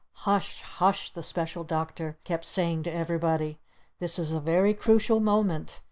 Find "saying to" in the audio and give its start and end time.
2.43-2.91